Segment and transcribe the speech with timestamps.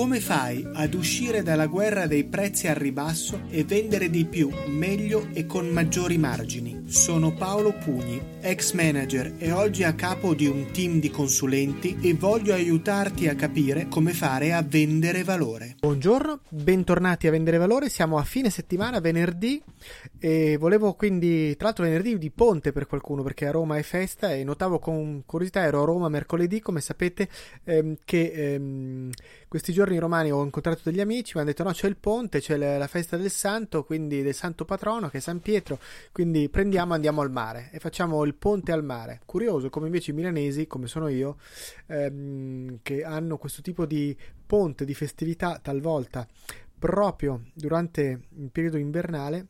[0.00, 5.28] Come fai ad uscire dalla guerra dei prezzi al ribasso e vendere di più, meglio
[5.34, 6.84] e con maggiori margini?
[6.86, 12.14] Sono Paolo Pugni, ex manager e oggi a capo di un team di consulenti e
[12.14, 15.76] voglio aiutarti a capire come fare a vendere valore.
[15.80, 19.62] Buongiorno, bentornati a Vendere Valore, siamo a fine settimana, venerdì
[20.18, 24.32] e volevo quindi, tra l'altro venerdì di ponte per qualcuno perché a Roma è festa
[24.32, 27.28] e notavo con curiosità, ero a Roma mercoledì, come sapete,
[27.64, 29.10] ehm, che ehm,
[29.46, 32.56] questi giorni romani ho incontrato degli amici, mi hanno detto no c'è il ponte, c'è
[32.56, 35.78] la festa del santo, quindi del santo patrono che è San Pietro,
[36.12, 39.20] quindi prendiamo e andiamo al mare e facciamo il ponte al mare.
[39.24, 41.36] Curioso come invece i milanesi, come sono io,
[41.86, 44.16] ehm, che hanno questo tipo di
[44.46, 46.26] ponte, di festività talvolta
[46.78, 49.46] proprio durante il periodo invernale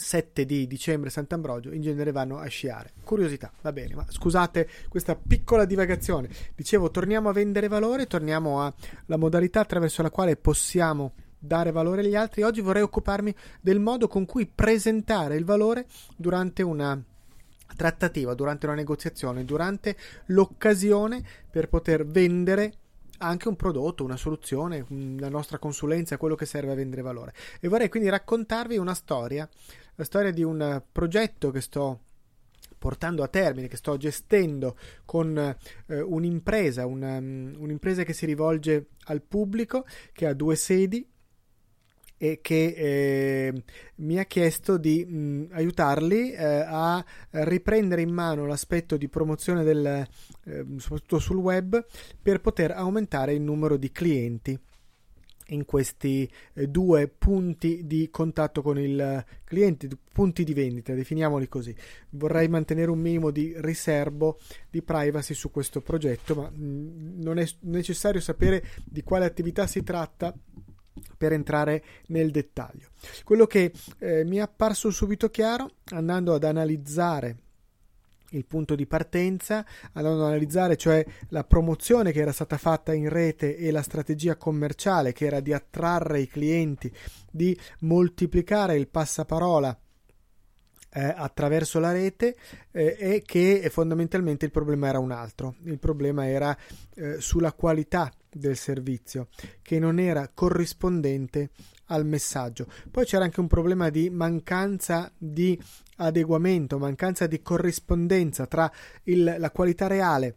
[0.00, 2.92] 7 di dicembre Sant'Ambrogio in genere vanno a sciare.
[3.04, 6.28] Curiosità, va bene, ma scusate questa piccola divagazione.
[6.54, 12.16] Dicevo, torniamo a vendere valore, torniamo alla modalità attraverso la quale possiamo dare valore agli
[12.16, 12.42] altri.
[12.42, 15.86] Oggi vorrei occuparmi del modo con cui presentare il valore
[16.16, 17.00] durante una
[17.76, 19.96] trattativa, durante una negoziazione, durante
[20.26, 22.72] l'occasione per poter vendere
[23.22, 24.84] anche un prodotto, una soluzione,
[25.18, 27.34] la nostra consulenza, quello che serve a vendere valore.
[27.60, 29.48] E vorrei quindi raccontarvi una storia
[30.00, 32.00] la storia di un progetto che sto
[32.78, 38.86] portando a termine, che sto gestendo con eh, un'impresa, una, um, un'impresa che si rivolge
[39.04, 41.06] al pubblico, che ha due sedi
[42.16, 43.62] e che eh,
[43.96, 50.08] mi ha chiesto di mh, aiutarli eh, a riprendere in mano l'aspetto di promozione del,
[50.44, 51.84] eh, soprattutto sul web
[52.22, 54.58] per poter aumentare il numero di clienti
[55.50, 61.74] in questi eh, due punti di contatto con il cliente, punti di vendita, definiamoli così.
[62.10, 67.48] Vorrei mantenere un minimo di riservo di privacy su questo progetto, ma mm, non è
[67.60, 70.34] necessario sapere di quale attività si tratta
[71.16, 72.88] per entrare nel dettaglio.
[73.24, 77.36] Quello che eh, mi è apparso subito chiaro andando ad analizzare
[78.30, 83.08] il punto di partenza, andando ad analizzare cioè la promozione che era stata fatta in
[83.08, 86.92] rete e la strategia commerciale che era di attrarre i clienti,
[87.30, 89.78] di moltiplicare il passaparola
[90.92, 92.36] eh, attraverso la rete
[92.72, 96.56] eh, e che fondamentalmente il problema era un altro, il problema era
[96.94, 99.28] eh, sulla qualità del servizio
[99.62, 101.50] che non era corrispondente
[101.86, 102.66] al messaggio.
[102.90, 105.58] Poi c'era anche un problema di mancanza di
[106.00, 108.70] adeguamento, mancanza di corrispondenza tra
[109.04, 110.36] il, la qualità reale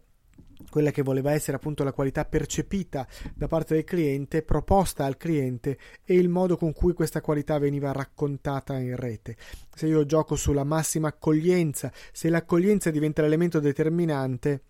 [0.69, 5.77] quella che voleva essere appunto la qualità percepita da parte del cliente, proposta al cliente
[6.03, 9.35] e il modo con cui questa qualità veniva raccontata in rete.
[9.73, 14.61] Se io gioco sulla massima accoglienza, se l'accoglienza diventa l'elemento determinante,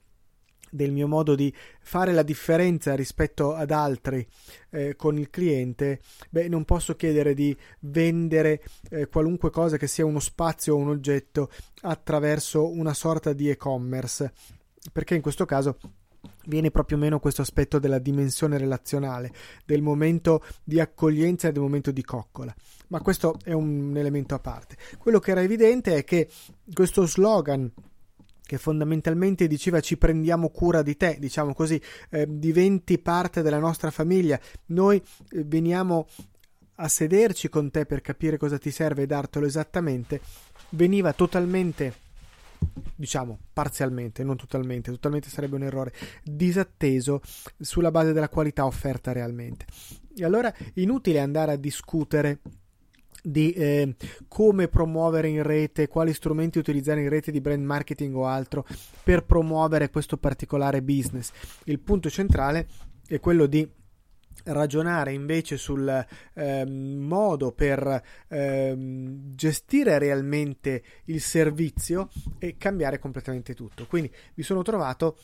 [0.73, 4.25] del mio modo di fare la differenza rispetto ad altri
[4.71, 10.05] eh, con il cliente, beh, non posso chiedere di vendere eh, qualunque cosa che sia
[10.05, 11.49] uno spazio o un oggetto
[11.81, 14.33] attraverso una sorta di e-commerce,
[14.91, 15.77] perché in questo caso
[16.45, 19.31] viene proprio meno questo aspetto della dimensione relazionale,
[19.65, 22.53] del momento di accoglienza e del momento di coccola.
[22.87, 24.75] Ma questo è un elemento a parte.
[24.97, 26.29] Quello che era evidente è che
[26.73, 27.71] questo slogan
[28.45, 33.91] che fondamentalmente diceva ci prendiamo cura di te, diciamo così, eh, diventi parte della nostra
[33.91, 34.97] famiglia, noi
[35.31, 36.07] eh, veniamo
[36.75, 40.21] a sederci con te per capire cosa ti serve e dartelo esattamente,
[40.69, 42.01] veniva totalmente
[42.95, 45.93] diciamo parzialmente, non totalmente, totalmente sarebbe un errore,
[46.23, 47.21] disatteso
[47.59, 49.65] sulla base della qualità offerta realmente.
[50.15, 52.39] E allora inutile andare a discutere
[53.23, 53.95] di eh,
[54.27, 58.65] come promuovere in rete, quali strumenti utilizzare in rete di brand marketing o altro
[59.03, 61.31] per promuovere questo particolare business.
[61.63, 62.67] Il punto centrale
[63.07, 63.67] è quello di
[64.45, 68.75] ragionare invece sul eh, modo per eh,
[69.35, 73.85] gestire realmente il servizio e cambiare completamente tutto.
[73.87, 75.17] Quindi mi sono trovato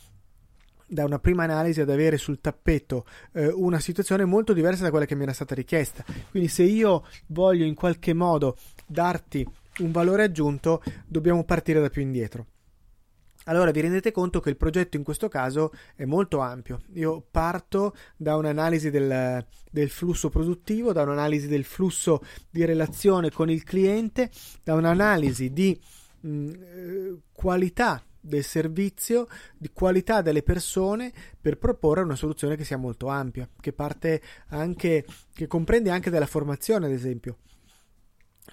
[0.90, 5.06] da una prima analisi ad avere sul tappeto eh, una situazione molto diversa da quella
[5.06, 6.04] che mi era stata richiesta.
[6.32, 9.48] Quindi se io voglio in qualche modo darti
[9.80, 12.46] un valore aggiunto, dobbiamo partire da più indietro.
[13.46, 16.82] Allora vi rendete conto che il progetto in questo caso è molto ampio.
[16.94, 23.50] Io parto da un'analisi del, del, flusso produttivo, da un'analisi del flusso di relazione con
[23.50, 24.30] il cliente,
[24.64, 25.80] da un'analisi di
[26.20, 29.28] mh, eh, qualità del servizio,
[29.58, 35.06] di qualità delle persone per proporre una soluzione che sia molto ampia, che parte anche,
[35.34, 37.38] che comprende anche della formazione, ad esempio.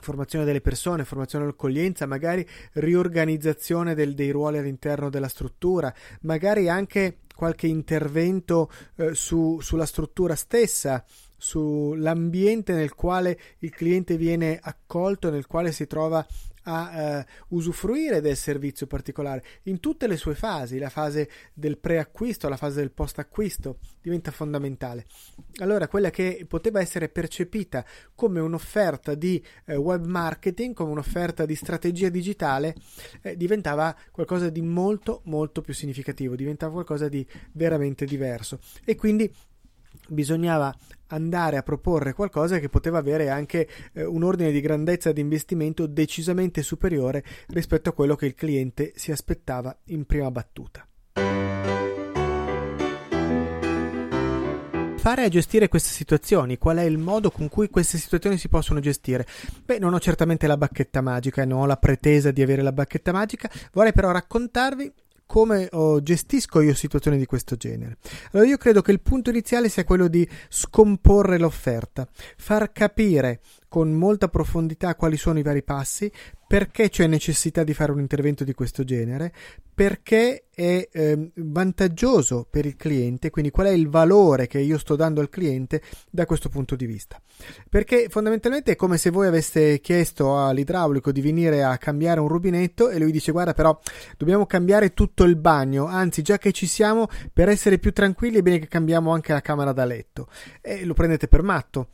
[0.00, 7.20] formazione delle persone, formazione dell'accoglienza, magari riorganizzazione del, dei ruoli all'interno della struttura, magari anche
[7.34, 11.04] qualche intervento eh, su, sulla struttura stessa,
[11.36, 16.26] sull'ambiente nel quale il cliente viene accolto, nel quale si trova
[16.66, 22.48] a eh, usufruire del servizio particolare in tutte le sue fasi, la fase del preacquisto,
[22.48, 25.06] la fase del post-acquisto diventa fondamentale.
[25.60, 27.84] Allora, quella che poteva essere percepita
[28.14, 32.74] come un'offerta di eh, web marketing, come un'offerta di strategia digitale,
[33.22, 39.32] eh, diventava qualcosa di molto molto più significativo, diventava qualcosa di veramente diverso e quindi
[40.08, 40.74] bisognava
[41.08, 45.86] andare a proporre qualcosa che poteva avere anche eh, un ordine di grandezza di investimento
[45.86, 50.86] decisamente superiore rispetto a quello che il cliente si aspettava in prima battuta.
[55.06, 56.58] fare a gestire queste situazioni?
[56.58, 59.24] Qual è il modo con cui queste situazioni si possono gestire?
[59.64, 62.72] Beh, non ho certamente la bacchetta magica e non ho la pretesa di avere la
[62.72, 64.92] bacchetta magica, vorrei però raccontarvi
[65.26, 67.98] come oh, gestisco io situazioni di questo genere?
[68.32, 73.92] Allora io credo che il punto iniziale sia quello di scomporre l'offerta, far capire con
[73.92, 76.10] molta profondità quali sono i vari passi,
[76.46, 79.32] perché c'è necessità di fare un intervento di questo genere,
[79.74, 84.96] perché è eh, vantaggioso per il cliente, quindi qual è il valore che io sto
[84.96, 87.20] dando al cliente da questo punto di vista.
[87.68, 92.88] Perché fondamentalmente è come se voi aveste chiesto all'idraulico di venire a cambiare un rubinetto
[92.88, 93.78] e lui dice guarda però
[94.16, 98.42] dobbiamo cambiare tutto il bagno, anzi già che ci siamo per essere più tranquilli è
[98.42, 100.28] bene che cambiamo anche la camera da letto
[100.62, 101.88] e lo prendete per matto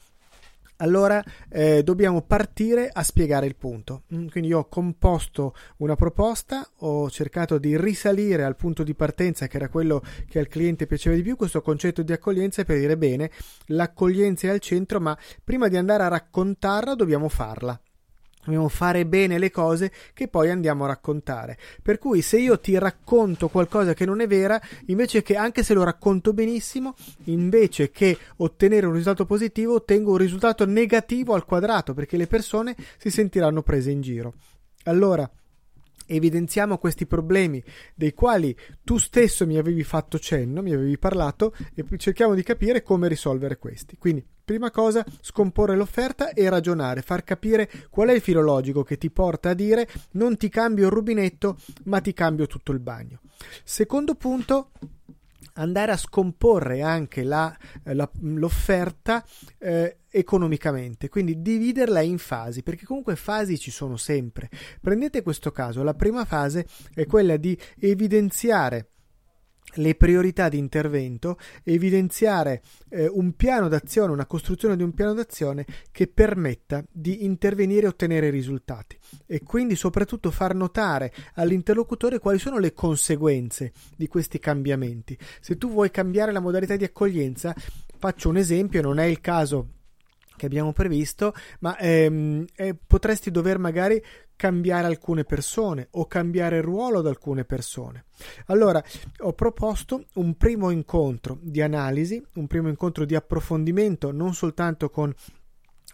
[0.83, 4.03] allora eh, dobbiamo partire a spiegare il punto.
[4.15, 9.47] Mm, quindi io ho composto una proposta, ho cercato di risalire al punto di partenza
[9.47, 12.99] che era quello che al cliente piaceva di più, questo concetto di accoglienza per dire
[12.99, 13.31] bene,
[13.67, 17.81] l'accoglienza è al centro, ma prima di andare a raccontarla dobbiamo farla.
[18.45, 21.57] Dobbiamo fare bene le cose che poi andiamo a raccontare.
[21.81, 25.75] Per cui se io ti racconto qualcosa che non è vera, invece che anche se
[25.75, 31.95] lo racconto benissimo, invece che ottenere un risultato positivo, ottengo un risultato negativo al quadrato,
[31.95, 34.35] perché le persone si sentiranno prese in giro.
[34.85, 35.31] Allora,
[36.07, 37.63] evidenziamo questi problemi
[37.95, 42.83] dei quali tu stesso mi avevi fatto cenno, mi avevi parlato e cerchiamo di capire
[42.83, 43.97] come risolvere questi.
[43.97, 48.99] Quindi, prima cosa, scomporre l'offerta e ragionare, far capire qual è il filo logico che
[48.99, 53.21] ti porta a dire non ti cambio il rubinetto, ma ti cambio tutto il bagno.
[53.65, 54.71] Secondo punto,
[55.55, 57.55] andare a scomporre anche la,
[57.85, 59.25] la, l'offerta
[59.59, 64.49] eh, economicamente, quindi dividerla in fasi, perché comunque fasi ci sono sempre.
[64.81, 68.89] Prendete questo caso, la prima fase è quella di evidenziare
[69.77, 75.65] le priorità di intervento, evidenziare eh, un piano d'azione, una costruzione di un piano d'azione
[75.91, 82.59] che permetta di intervenire e ottenere risultati e quindi soprattutto far notare all'interlocutore quali sono
[82.59, 85.17] le conseguenze di questi cambiamenti.
[85.41, 87.55] Se tu vuoi cambiare la modalità di accoglienza,
[87.99, 89.69] faccio un esempio, non è il caso
[90.43, 94.03] che abbiamo previsto, ma ehm, eh, potresti dover magari
[94.35, 98.07] cambiare alcune persone o cambiare ruolo di alcune persone.
[98.47, 98.83] Allora,
[99.21, 105.15] ho proposto un primo incontro di analisi, un primo incontro di approfondimento, non soltanto con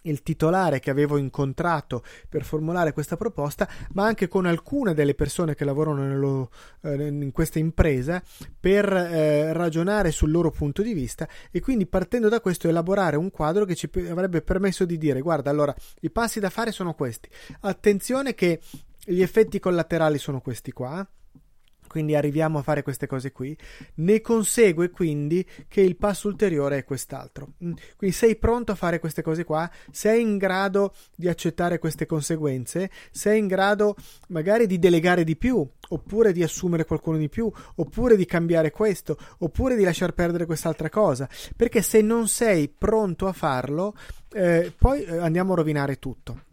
[0.03, 5.55] il titolare che avevo incontrato per formulare questa proposta, ma anche con alcune delle persone
[5.55, 6.51] che lavorano nello,
[6.81, 8.21] eh, in questa impresa
[8.59, 13.31] per eh, ragionare sul loro punto di vista e quindi partendo da questo elaborare un
[13.31, 17.29] quadro che ci avrebbe permesso di dire guarda allora i passi da fare sono questi.
[17.61, 18.59] Attenzione che
[19.03, 21.07] gli effetti collaterali sono questi qua
[21.89, 23.57] quindi arriviamo a fare queste cose qui,
[23.95, 27.53] ne consegue quindi che il passo ulteriore è quest'altro.
[27.65, 29.69] Mm, quindi sei pronto a fare queste cose qua?
[29.91, 32.91] Sei in grado di accettare queste conseguenze?
[33.11, 33.95] Sei in grado
[34.27, 39.17] magari di delegare di più, oppure di assumere qualcuno di più, oppure di cambiare questo,
[39.39, 41.27] oppure di lasciar perdere quest'altra cosa?
[41.55, 43.95] Perché se non sei pronto a farlo,
[44.31, 46.43] eh, poi eh, andiamo a rovinare tutto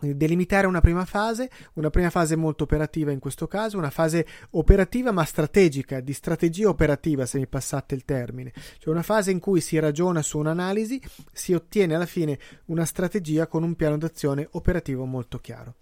[0.00, 5.12] delimitare una prima fase, una prima fase molto operativa in questo caso, una fase operativa
[5.12, 9.60] ma strategica, di strategia operativa se mi passate il termine, cioè una fase in cui
[9.60, 11.00] si ragiona su un'analisi,
[11.32, 15.76] si ottiene alla fine una strategia con un piano d'azione operativo molto chiaro.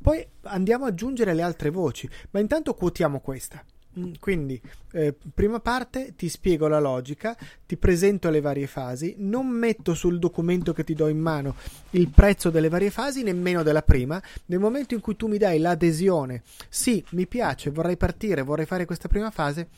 [0.00, 3.64] Poi andiamo ad aggiungere le altre voci, ma intanto quotiamo questa.
[3.98, 4.60] Mm, quindi,
[4.92, 10.18] eh, prima parte ti spiego la logica, ti presento le varie fasi, non metto sul
[10.18, 11.54] documento che ti do in mano
[11.90, 14.20] il prezzo delle varie fasi, nemmeno della prima.
[14.46, 18.84] Nel momento in cui tu mi dai l'adesione, sì, mi piace, vorrei partire, vorrei fare
[18.84, 19.68] questa prima fase,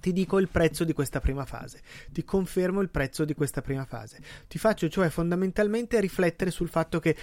[0.00, 3.84] ti dico il prezzo di questa prima fase, ti confermo il prezzo di questa prima
[3.84, 7.16] fase, ti faccio cioè fondamentalmente riflettere sul fatto che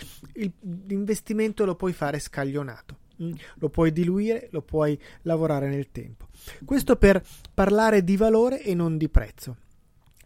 [0.88, 3.03] l'investimento lo puoi fare scaglionato?
[3.16, 6.28] Lo puoi diluire, lo puoi lavorare nel tempo.
[6.66, 9.58] Questo per parlare di valore e non di prezzo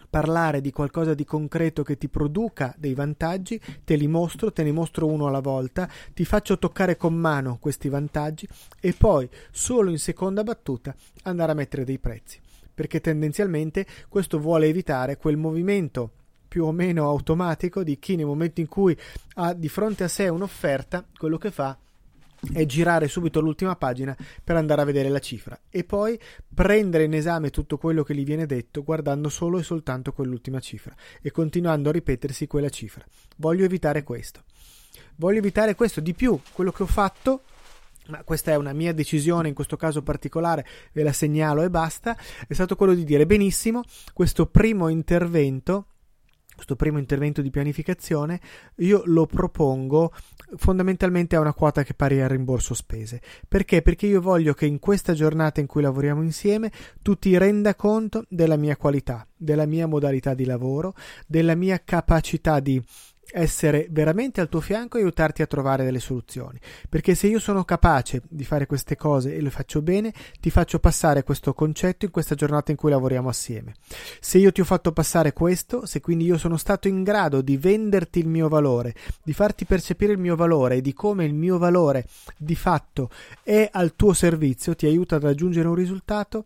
[0.10, 4.72] parlare di qualcosa di concreto che ti produca dei vantaggi, te li mostro, te ne
[4.72, 8.48] mostro uno alla volta, ti faccio toccare con mano questi vantaggi
[8.80, 12.40] e poi, solo in seconda battuta, andare a mettere dei prezzi.
[12.74, 16.12] Perché tendenzialmente questo vuole evitare quel movimento
[16.48, 18.98] più o meno automatico di chi nel momento in cui
[19.36, 21.78] ha di fronte a sé un'offerta, quello che fa
[22.54, 26.20] è girare subito l'ultima pagina per andare a vedere la cifra e poi
[26.54, 30.96] prendere in esame tutto quello che gli viene detto guardando solo e soltanto quell'ultima cifra
[31.22, 33.04] e continuando a ripetersi quella cifra.
[33.38, 34.44] Voglio evitare questo.
[35.16, 36.00] Voglio evitare questo.
[36.00, 37.44] Di più, quello che ho fatto
[38.08, 42.18] ma questa è una mia decisione in questo caso particolare, ve la segnalo e basta,
[42.48, 45.88] è stato quello di dire benissimo, questo primo intervento
[46.58, 48.42] questo primo intervento di pianificazione,
[48.78, 50.12] io lo propongo
[50.56, 53.22] fondamentalmente a una quota che pari al rimborso spese.
[53.48, 53.84] Perché?
[53.84, 56.72] Perché io voglio che in questa giornata in cui lavoriamo insieme
[57.02, 60.96] tu ti renda conto della mia qualità, della mia modalità di lavoro,
[61.28, 62.84] della mia capacità di
[63.32, 66.60] essere veramente al tuo fianco e aiutarti a trovare delle soluzioni.
[66.90, 70.80] Perché se io sono capace di fare queste cose e le faccio bene, ti faccio
[70.80, 73.74] passare questo concetto in questa giornata in cui lavoriamo assieme.
[74.20, 77.58] Se io ti ho fatto passare questo, se quindi io sono stato in grado di
[77.58, 81.58] venderti il mio valore, di farti percepire il mio valore e di come il mio
[81.58, 82.06] valore
[82.38, 83.10] di fatto
[83.44, 86.46] è al tuo servizio, ti aiuta ad raggiungere un risultato,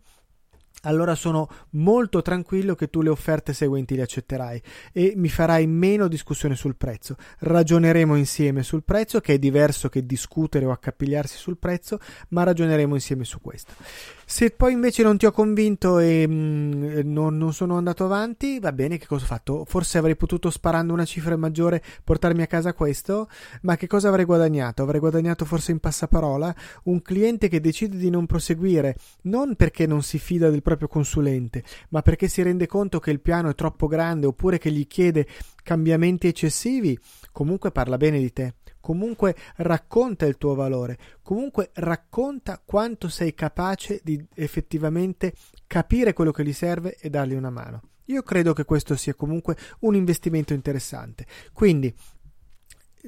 [0.82, 4.62] allora sono molto tranquillo che tu le offerte seguenti le accetterai
[4.92, 7.16] e mi farai meno discussione sul prezzo.
[7.40, 11.98] Ragioneremo insieme sul prezzo, che è diverso che discutere o accapigliarsi sul prezzo,
[12.28, 13.74] ma ragioneremo insieme su questo.
[14.32, 18.72] Se poi invece non ti ho convinto e mm, non, non, sono andato avanti, va
[18.72, 19.66] bene, che cosa ho fatto?
[19.66, 23.28] Forse avrei potuto sparando una cifra maggiore portarmi a casa questo,
[23.60, 24.82] ma che cosa avrei guadagnato?
[24.82, 30.02] Avrei guadagnato forse in passaparola un cliente che decide di non proseguire, non perché non
[30.02, 33.86] si fida del proprio consulente, ma perché si rende conto che il piano è troppo
[33.86, 35.26] grande oppure che gli chiede
[35.62, 36.98] cambiamenti eccessivi,
[37.32, 44.00] comunque parla bene di te comunque racconta il tuo valore, comunque racconta quanto sei capace
[44.04, 45.32] di effettivamente
[45.66, 47.80] capire quello che gli serve e dargli una mano.
[48.06, 51.24] Io credo che questo sia comunque un investimento interessante.
[51.52, 51.94] Quindi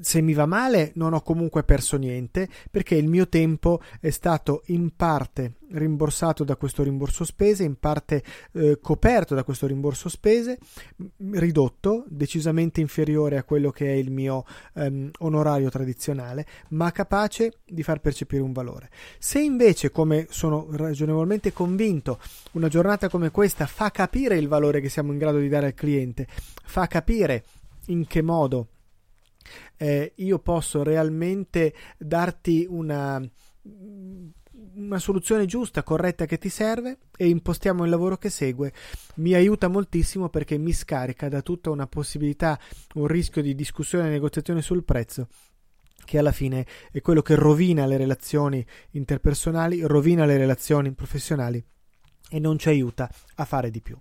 [0.00, 4.62] se mi va male non ho comunque perso niente perché il mio tempo è stato
[4.66, 8.22] in parte rimborsato da questo rimborso spese, in parte
[8.52, 10.58] eh, coperto da questo rimborso spese,
[11.32, 17.82] ridotto, decisamente inferiore a quello che è il mio ehm, onorario tradizionale, ma capace di
[17.82, 18.90] far percepire un valore.
[19.18, 22.20] Se invece, come sono ragionevolmente convinto,
[22.52, 25.74] una giornata come questa fa capire il valore che siamo in grado di dare al
[25.74, 26.26] cliente,
[26.64, 27.44] fa capire
[27.86, 28.68] in che modo
[29.76, 33.20] eh, io posso realmente darti una,
[34.74, 38.72] una soluzione giusta, corretta che ti serve e impostiamo il lavoro che segue,
[39.16, 42.58] mi aiuta moltissimo perché mi scarica da tutta una possibilità,
[42.94, 45.28] un rischio di discussione e negoziazione sul prezzo
[46.04, 51.64] che alla fine è quello che rovina le relazioni interpersonali, rovina le relazioni professionali
[52.28, 53.98] e non ci aiuta a fare di più.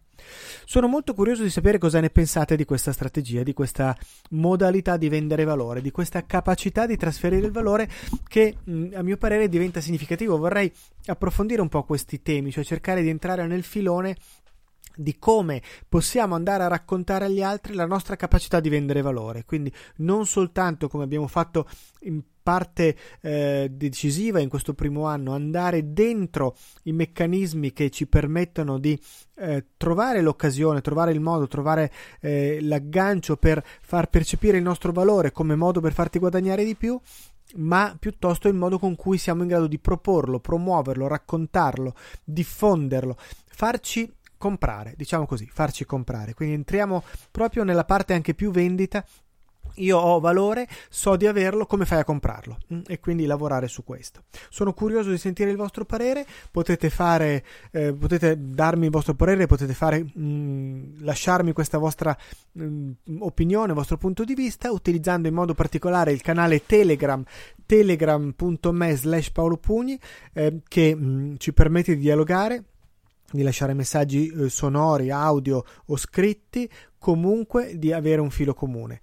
[0.66, 3.96] Sono molto curioso di sapere cosa ne pensate di questa strategia, di questa
[4.32, 7.90] modalità di vendere valore, di questa capacità di trasferire il valore
[8.28, 8.56] che
[8.94, 10.38] a mio parere diventa significativo.
[10.38, 10.72] Vorrei
[11.06, 14.16] approfondire un po' questi temi, cioè cercare di entrare nel filone
[14.96, 19.44] di come possiamo andare a raccontare agli altri la nostra capacità di vendere valore.
[19.46, 21.68] Quindi non soltanto come abbiamo fatto
[22.02, 28.78] in parte eh, decisiva in questo primo anno, andare dentro i meccanismi che ci permettono
[28.78, 29.00] di
[29.38, 35.32] eh, trovare l'occasione, trovare il modo, trovare eh, l'aggancio per far percepire il nostro valore
[35.32, 37.00] come modo per farti guadagnare di più,
[37.56, 43.16] ma piuttosto il modo con cui siamo in grado di proporlo, promuoverlo, raccontarlo, diffonderlo,
[43.48, 46.34] farci comprare, diciamo così, farci comprare.
[46.34, 49.06] Quindi entriamo proprio nella parte anche più vendita
[49.76, 52.58] io ho valore, so di averlo, come fai a comprarlo?
[52.74, 54.24] Mm, e quindi lavorare su questo.
[54.50, 59.46] Sono curioso di sentire il vostro parere, potete fare, eh, potete darmi il vostro parere,
[59.46, 62.16] potete fare, mh, mm, lasciarmi questa vostra
[62.52, 67.24] mh, mm, opinione, il vostro punto di vista, utilizzando in modo particolare il canale Telegram,
[67.66, 70.00] telegram.me slash paolopugni,
[70.34, 72.64] eh, che mh, ci permette di dialogare
[73.34, 79.02] di lasciare messaggi eh, sonori, audio o scritti, comunque di avere un filo comune.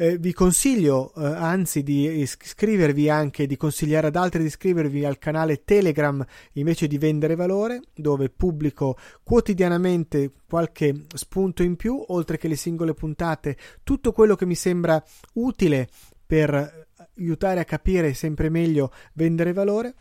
[0.00, 5.18] Eh, vi consiglio eh, anzi di iscrivervi anche, di consigliare ad altri di iscrivervi al
[5.18, 12.48] canale Telegram invece di vendere valore, dove pubblico quotidianamente qualche spunto in più, oltre che
[12.48, 15.04] le singole puntate, tutto quello che mi sembra
[15.34, 15.86] utile
[16.24, 16.88] per
[17.18, 19.94] aiutare a capire sempre meglio vendere valore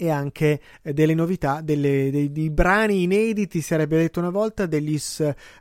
[0.00, 4.98] e anche eh, delle novità, delle, dei, dei, brani inediti, sarebbe detto una volta, degli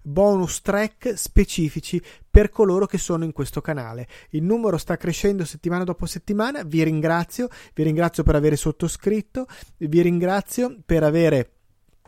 [0.02, 4.08] bonus track specifici per coloro che sono in questo canale.
[4.30, 9.46] Il numero sta crescendo settimana dopo settimana, vi ringrazio, vi ringrazio per aver sottoscritto,
[9.80, 11.59] vi ringrazio per avere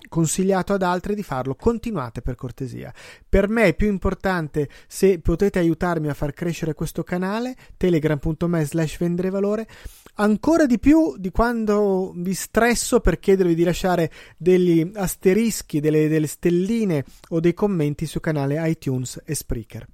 [0.09, 2.93] consigliato ad altri di farlo, continuate per cortesia.
[3.27, 8.97] Per me è più importante se potete aiutarmi a far crescere questo canale, telegram.me slash
[8.97, 9.67] vendere valore,
[10.15, 16.27] ancora di più di quando vi stresso per chiedervi di lasciare degli asterischi, delle, delle
[16.27, 19.87] stelline o dei commenti sul canale iTunes e Spreaker.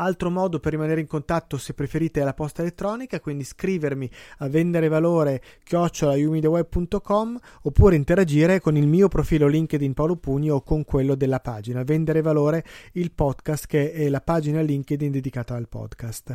[0.00, 4.48] Altro modo per rimanere in contatto, se preferite, è la posta elettronica, quindi scrivermi a
[4.48, 11.14] vendere valore chiocciolaiumideweb.com oppure interagire con il mio profilo LinkedIn Paolo Pugni o con quello
[11.16, 16.34] della pagina Vendere Valore, il podcast che è la pagina LinkedIn dedicata al podcast.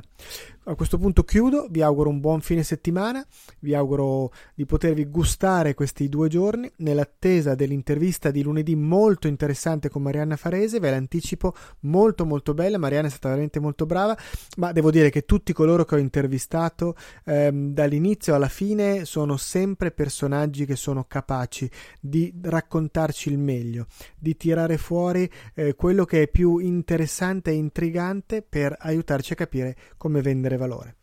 [0.65, 3.25] A questo punto chiudo, vi auguro un buon fine settimana,
[3.61, 10.03] vi auguro di potervi gustare questi due giorni nell'attesa dell'intervista di lunedì molto interessante con
[10.03, 14.17] Marianna Farese, ve l'anticipo molto molto bella, Marianna è stata veramente molto brava,
[14.57, 16.95] ma devo dire che tutti coloro che ho intervistato
[17.25, 21.69] ehm, dall'inizio alla fine sono sempre personaggi che sono capaci
[21.99, 28.41] di raccontarci il meglio, di tirare fuori eh, quello che è più interessante e intrigante
[28.41, 30.95] per aiutarci a capire come vendere valore.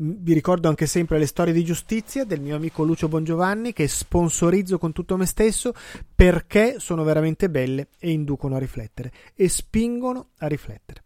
[0.00, 3.88] Mm, vi ricordo anche sempre le storie di giustizia del mio amico Lucio Bongiovanni che
[3.88, 5.72] sponsorizzo con tutto me stesso
[6.14, 11.03] perché sono veramente belle e inducono a riflettere e spingono a riflettere.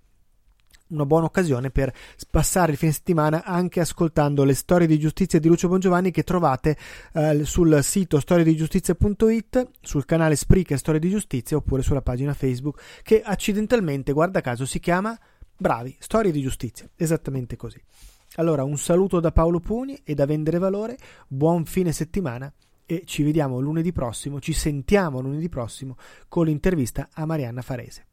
[0.89, 1.93] Una buona occasione per
[2.31, 6.79] passare il fine settimana anche ascoltando le storie di giustizia di Lucio Bongiovanni che trovate
[7.13, 13.21] eh, sul sito storiedigiustizia.it, sul canale Spreaker Storie di Giustizia oppure sulla pagina Facebook che
[13.23, 15.19] accidentalmente, guarda caso, si chiama
[15.61, 17.83] Bravi, storie di giustizia, esattamente così.
[18.37, 22.51] Allora, un saluto da Paolo Pugni e da Vendere Valore, buon fine settimana
[22.87, 25.97] e ci vediamo lunedì prossimo, ci sentiamo lunedì prossimo
[26.29, 28.07] con l'intervista a Marianna Farese.